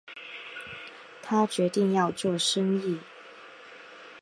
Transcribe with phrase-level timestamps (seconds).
[1.21, 2.99] 他决定要做生意